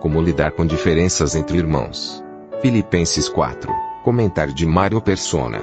Como 0.00 0.22
lidar 0.22 0.52
com 0.52 0.64
diferenças 0.64 1.34
entre 1.34 1.58
irmãos. 1.58 2.24
Filipenses 2.62 3.28
4. 3.28 3.70
Comentário 4.02 4.54
de 4.54 4.64
Mário 4.64 4.98
Persona. 4.98 5.62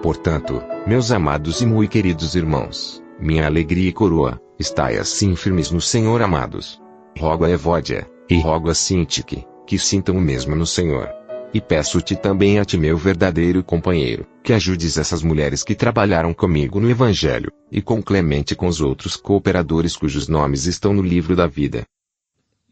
Portanto, 0.00 0.62
meus 0.86 1.10
amados 1.10 1.60
e 1.60 1.66
muito 1.66 1.90
queridos 1.90 2.36
irmãos, 2.36 3.02
minha 3.18 3.44
alegria 3.44 3.88
e 3.88 3.92
coroa, 3.92 4.40
estai 4.56 4.98
assim 4.98 5.34
firmes 5.34 5.72
no 5.72 5.80
Senhor 5.80 6.22
amados. 6.22 6.80
Rogo 7.18 7.44
a 7.44 7.50
Evódia, 7.50 8.08
e 8.30 8.38
rogo 8.38 8.70
a 8.70 8.74
Sintique, 8.74 9.44
que 9.66 9.80
sintam 9.80 10.16
o 10.16 10.20
mesmo 10.20 10.54
no 10.54 10.66
Senhor. 10.66 11.08
E 11.52 11.60
peço-te 11.60 12.14
também 12.14 12.60
a 12.60 12.64
ti, 12.64 12.78
meu 12.78 12.96
verdadeiro 12.96 13.64
companheiro, 13.64 14.24
que 14.44 14.52
ajudes 14.52 14.96
essas 14.96 15.24
mulheres 15.24 15.64
que 15.64 15.74
trabalharam 15.74 16.32
comigo 16.32 16.78
no 16.78 16.88
Evangelho, 16.88 17.50
e 17.70 17.82
com 17.82 18.00
Clemente 18.00 18.54
com 18.54 18.68
os 18.68 18.80
outros 18.80 19.16
cooperadores 19.16 19.96
cujos 19.96 20.28
nomes 20.28 20.66
estão 20.66 20.92
no 20.92 21.02
livro 21.02 21.34
da 21.34 21.48
vida. 21.48 21.84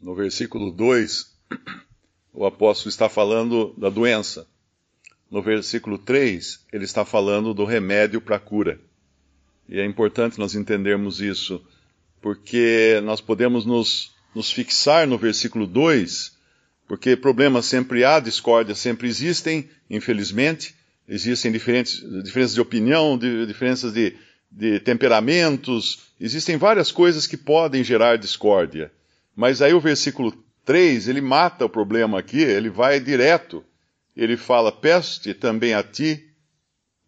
No 0.03 0.15
versículo 0.15 0.71
2, 0.73 1.33
o 2.35 2.45
apóstolo 2.45 2.91
está 2.91 3.09
falando 3.09 3.73
da 3.79 3.89
doença. 3.89 4.47
No 5.31 5.41
versículo 5.41 5.97
3, 5.97 6.67
ele 6.73 6.85
está 6.85 7.05
falando 7.05 7.55
do 7.55 7.65
remédio 7.65 8.21
para 8.21 8.37
a 8.37 8.41
cura. 8.41 8.81
E 9.69 9.79
é 9.79 9.87
importante 9.87 10.39
nós 10.39 10.55
entendermos 10.55 11.21
isso, 11.21 11.65
porque 12.21 13.01
nós 13.05 13.21
podemos 13.21 13.65
nos, 13.65 14.13
nos 14.35 14.51
fixar 14.51 15.07
no 15.07 15.17
versículo 15.17 15.67
2 15.67 16.43
porque 16.93 17.17
problemas 17.17 17.65
sempre 17.65 18.05
há, 18.05 18.21
discórdias 18.21 18.79
sempre 18.79 19.09
existem, 19.09 19.67
infelizmente. 19.89 20.75
Existem 21.09 21.51
diferentes, 21.51 22.03
diferenças 22.23 22.55
de 22.55 22.61
opinião, 22.61 23.17
de, 23.17 23.47
diferenças 23.47 23.95
de, 23.95 24.15
de 24.51 24.79
temperamentos, 24.79 26.01
existem 26.21 26.59
várias 26.59 26.93
coisas 26.93 27.27
que 27.27 27.37
podem 27.39 27.83
gerar 27.83 28.19
discórdia. 28.19 28.93
Mas 29.35 29.63
aí 29.63 29.73
o 29.73 29.81
versículo 29.81 30.33
3, 30.65 31.09
ele 31.09 31.21
mata 31.21 31.65
o 31.65 31.69
problema 31.71 32.19
aqui, 32.19 32.41
ele 32.41 32.71
vai 32.71 33.01
direto. 33.01 33.65
Ele 34.17 34.37
fala: 34.37 34.71
Peço-te 34.71 35.35
também 35.35 35.75
a 35.75 35.83
ti, 35.83 36.31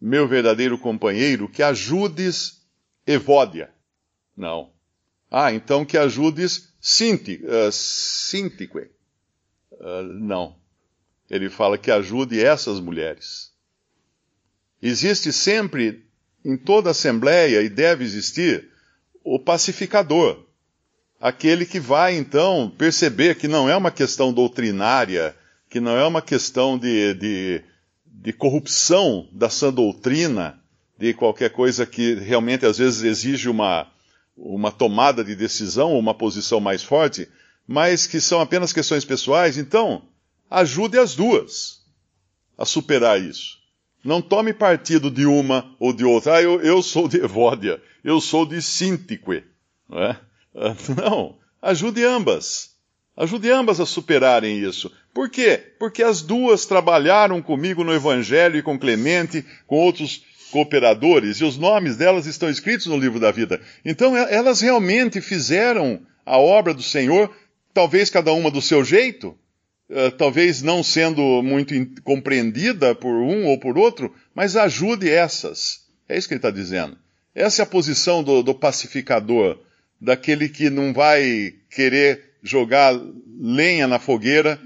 meu 0.01 0.27
verdadeiro 0.27 0.77
companheiro, 0.77 1.47
que 1.47 1.61
ajudes 1.63 2.65
Evódia. 3.05 3.69
Não. 4.35 4.71
Ah, 5.29 5.53
então 5.53 5.85
que 5.85 5.97
ajudes 5.97 6.73
Sinti, 6.79 7.41
uh, 7.43 7.71
Sintique. 7.71 8.89
Uh, 9.71 10.01
não. 10.03 10.55
Ele 11.29 11.49
fala 11.49 11.77
que 11.77 11.91
ajude 11.91 12.39
essas 12.43 12.79
mulheres. 12.79 13.51
Existe 14.81 15.31
sempre, 15.31 16.05
em 16.43 16.57
toda 16.57 16.91
assembleia, 16.91 17.61
e 17.61 17.69
deve 17.69 18.03
existir, 18.03 18.71
o 19.23 19.39
pacificador. 19.39 20.44
Aquele 21.19 21.65
que 21.65 21.79
vai, 21.79 22.15
então, 22.15 22.71
perceber 22.77 23.35
que 23.35 23.47
não 23.47 23.69
é 23.69 23.75
uma 23.75 23.91
questão 23.91 24.33
doutrinária, 24.33 25.35
que 25.69 25.79
não 25.79 25.97
é 25.97 26.05
uma 26.05 26.21
questão 26.21 26.77
de, 26.77 27.13
de, 27.13 27.63
de 28.05 28.33
corrupção 28.33 29.27
da 29.31 29.49
sã 29.49 29.71
doutrina, 29.73 30.59
de 30.97 31.13
qualquer 31.13 31.49
coisa 31.49 31.85
que 31.85 32.15
realmente 32.15 32.65
às 32.65 32.77
vezes 32.77 33.03
exige 33.03 33.49
uma, 33.49 33.87
uma 34.35 34.71
tomada 34.71 35.23
de 35.23 35.35
decisão, 35.35 35.97
uma 35.97 36.13
posição 36.13 36.59
mais 36.59 36.83
forte, 36.83 37.27
mas 37.67 38.05
que 38.05 38.21
são 38.21 38.39
apenas 38.39 38.71
questões 38.71 39.03
pessoais, 39.03 39.57
então 39.57 40.03
ajude 40.49 40.97
as 40.97 41.15
duas 41.15 41.83
a 42.57 42.65
superar 42.65 43.19
isso. 43.19 43.57
Não 44.03 44.21
tome 44.21 44.53
partido 44.53 45.09
de 45.09 45.25
uma 45.25 45.75
ou 45.79 45.91
de 45.91 46.05
outra. 46.05 46.35
Ah, 46.35 46.41
eu, 46.41 46.61
eu 46.61 46.81
sou 46.83 47.07
de 47.07 47.17
Evódia, 47.17 47.81
eu 48.03 48.21
sou 48.21 48.45
de 48.45 48.61
Sintique. 48.61 49.43
Não, 49.89 49.99
é? 49.99 50.19
não, 50.97 51.37
ajude 51.61 52.03
ambas. 52.03 52.73
Ajude 53.17 53.49
ambas 53.49 53.79
a 53.79 53.85
superarem 53.85 54.59
isso. 54.59 54.91
Por 55.13 55.29
quê? 55.29 55.61
Porque 55.79 56.03
as 56.03 56.21
duas 56.21 56.65
trabalharam 56.65 57.41
comigo 57.41 57.83
no 57.83 57.93
Evangelho 57.93 58.57
e 58.57 58.61
com 58.61 58.77
Clemente, 58.77 59.45
com 59.65 59.77
outros 59.77 60.23
cooperadores, 60.51 61.37
e 61.37 61.43
os 61.43 61.57
nomes 61.57 61.97
delas 61.97 62.25
estão 62.25 62.49
escritos 62.49 62.87
no 62.87 62.97
livro 62.97 63.19
da 63.19 63.31
vida. 63.31 63.61
Então 63.83 64.15
elas 64.15 64.61
realmente 64.61 65.21
fizeram 65.21 66.01
a 66.25 66.37
obra 66.37 66.73
do 66.73 66.83
Senhor 66.83 67.33
talvez 67.73 68.09
cada 68.09 68.31
uma 68.31 68.49
do 68.49 68.61
seu 68.61 68.83
jeito, 68.83 69.37
uh, 69.89 70.11
talvez 70.17 70.61
não 70.61 70.81
sendo 70.81 71.43
muito 71.43 71.73
compreendida 72.03 72.95
por 72.95 73.13
um 73.13 73.45
ou 73.47 73.59
por 73.59 73.77
outro, 73.77 74.13
mas 74.33 74.55
ajude 74.55 75.09
essas. 75.09 75.85
É 76.07 76.17
isso 76.17 76.27
que 76.27 76.33
ele 76.33 76.39
está 76.39 76.51
dizendo. 76.51 76.97
Essa 77.33 77.61
é 77.61 77.63
a 77.63 77.67
posição 77.67 78.23
do, 78.23 78.41
do 78.41 78.55
pacificador, 78.55 79.59
daquele 79.99 80.49
que 80.49 80.69
não 80.69 80.93
vai 80.93 81.53
querer 81.69 82.35
jogar 82.43 82.93
lenha 83.39 83.87
na 83.87 83.99
fogueira 83.99 84.59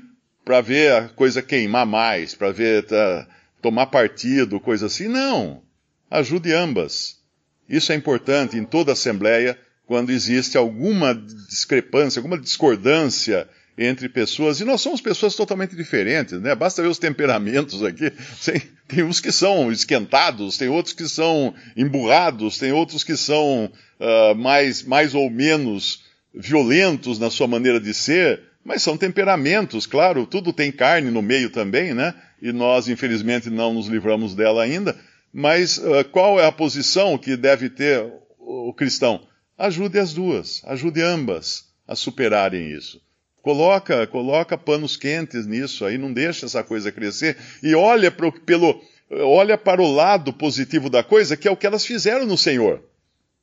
para 0.44 0.62
ver 0.62 0.92
a 0.92 1.10
coisa 1.10 1.42
queimar 1.42 1.86
mais, 1.86 2.36
para 2.36 2.52
ver 2.52 2.86
tá, 2.86 3.28
tomar 3.62 3.88
partido, 3.88 4.60
coisa 4.60 4.88
assim. 4.88 5.08
Não. 5.08 5.62
Ajude 6.10 6.52
ambas. 6.54 7.20
Isso 7.68 7.92
é 7.92 7.96
importante 7.96 8.58
em 8.58 8.64
toda 8.64 8.94
assembleia 8.94 9.58
quando 9.86 10.12
existe 10.12 10.58
alguma 10.58 11.16
discrepância, 11.16 12.20
alguma 12.20 12.38
discordância 12.38 13.48
entre 13.78 14.10
pessoas, 14.10 14.60
e 14.60 14.66
nós 14.66 14.82
somos 14.82 15.00
pessoas 15.00 15.36
totalmente 15.36 15.76
diferentes, 15.76 16.40
né? 16.42 16.54
Basta 16.54 16.82
ver 16.82 16.90
os 16.90 17.00
temperamentos 17.00 17.82
aqui. 17.84 18.12
Tem 18.90 19.04
uns 19.04 19.22
que 19.22 19.32
são 19.32 19.72
esquentados, 19.72 20.58
tem 20.58 20.68
outros 20.68 20.94
que 20.94 21.08
são 21.08 21.54
emburrados, 21.78 22.58
tem 22.58 22.72
outros 22.72 23.04
que 23.04 23.16
são 23.16 23.72
uh, 24.00 24.36
mais, 24.36 24.84
mais 24.84 25.14
ou 25.14 25.30
menos 25.30 26.04
violentos 26.34 27.20
na 27.20 27.30
sua 27.30 27.48
maneira 27.48 27.80
de 27.80 27.94
ser, 27.94 28.42
mas 28.66 28.82
são 28.84 28.98
temperamentos, 28.98 29.86
claro, 29.86 30.26
tudo 30.26 30.52
tem 30.52 30.72
carne 30.72 31.10
no 31.10 31.22
meio 31.22 31.50
também, 31.50 31.94
né? 31.94 32.14
E 32.42 32.52
nós, 32.52 32.88
infelizmente, 32.88 33.50
não 33.50 33.74
nos 33.74 33.88
livramos 33.88 34.36
dela 34.36 34.64
ainda. 34.64 34.96
Mas 35.32 35.78
uh, 35.78 36.04
qual 36.12 36.40
é 36.40 36.46
a 36.46 36.52
posição 36.52 37.18
que 37.18 37.38
deve 37.38 37.70
ter 37.70 38.06
o 38.40 38.74
cristão? 38.74 39.22
ajude 39.60 40.00
as 40.00 40.14
duas, 40.14 40.62
ajude 40.66 41.02
ambas 41.02 41.66
a 41.86 41.94
superarem 41.94 42.72
isso. 42.72 43.02
Coloca, 43.42 44.06
coloca 44.08 44.58
panos 44.58 44.98
quentes 44.98 45.48
nisso 45.48 45.86
aí, 45.86 45.98
não 45.98 46.12
deixa 46.12 46.46
essa 46.46 46.64
coisa 46.64 46.92
crescer 46.92 47.38
e 47.64 47.74
olha 47.74 48.12
pro, 48.12 48.32
pelo, 48.32 48.82
olha 49.10 49.58
para 49.58 49.82
o 49.82 49.92
lado 49.92 50.34
positivo 50.34 50.90
da 50.90 51.04
coisa, 51.04 51.38
que 51.38 51.48
é 51.48 51.52
o 51.52 51.58
que 51.58 51.66
elas 51.66 51.86
fizeram 51.86 52.26
no 52.26 52.38
Senhor. 52.38 52.82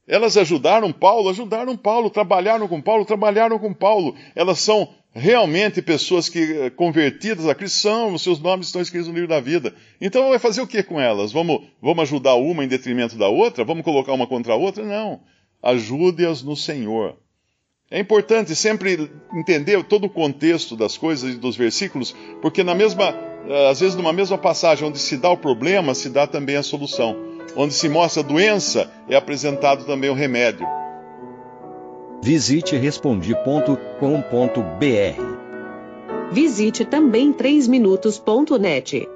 Elas 0.06 0.36
ajudaram 0.36 0.92
Paulo, 0.92 1.30
ajudaram 1.30 1.76
Paulo, 1.76 2.10
trabalharam 2.10 2.68
com 2.68 2.80
Paulo, 2.80 3.04
trabalharam 3.04 3.58
com 3.58 3.74
Paulo. 3.74 4.14
Elas 4.36 4.60
são 4.60 4.88
realmente 5.12 5.82
pessoas 5.82 6.28
que 6.28 6.38
eh, 6.38 6.70
convertidas 6.70 7.48
a 7.48 7.54
Cristo 7.54 7.78
são, 7.78 8.14
os 8.14 8.22
seus 8.22 8.38
nomes 8.38 8.66
estão 8.66 8.80
escritos 8.80 9.08
no 9.08 9.14
livro 9.14 9.28
da 9.28 9.40
vida. 9.40 9.74
Então 10.00 10.28
vai 10.28 10.38
fazer 10.38 10.60
o 10.60 10.66
que 10.66 10.82
com 10.82 11.00
elas? 11.00 11.32
Vamos, 11.32 11.62
vamos 11.82 12.02
ajudar 12.02 12.36
uma 12.36 12.64
em 12.64 12.68
detrimento 12.68 13.16
da 13.16 13.26
outra? 13.26 13.64
Vamos 13.64 13.82
colocar 13.82 14.12
uma 14.12 14.28
contra 14.28 14.52
a 14.52 14.56
outra? 14.56 14.84
Não 14.84 15.20
ajude-as 15.66 16.42
no 16.42 16.56
Senhor. 16.56 17.16
É 17.88 18.00
importante 18.00 18.56
sempre 18.56 19.08
entender 19.32 19.82
todo 19.84 20.06
o 20.06 20.10
contexto 20.10 20.74
das 20.76 20.98
coisas 20.98 21.34
e 21.34 21.36
dos 21.36 21.56
versículos, 21.56 22.16
porque 22.42 22.64
na 22.64 22.74
mesma, 22.74 23.14
eh, 23.48 23.68
às 23.70 23.78
vezes 23.78 23.94
numa 23.94 24.12
mesma 24.12 24.36
passagem 24.36 24.88
onde 24.88 24.98
se 24.98 25.16
dá 25.16 25.30
o 25.30 25.36
problema, 25.36 25.94
se 25.94 26.08
dá 26.08 26.26
também 26.26 26.56
a 26.56 26.64
solução. 26.64 27.16
Onde 27.54 27.72
se 27.72 27.88
mostra 27.88 28.22
a 28.22 28.26
doença, 28.26 28.90
é 29.08 29.14
apresentado 29.14 29.84
também 29.84 30.10
o 30.10 30.14
remédio. 30.14 30.66
Visite 32.22 32.76
respondi.com.br. 32.76 33.36
Visite 36.32 36.84
também 36.84 37.32
3minutos.net. 37.32 39.15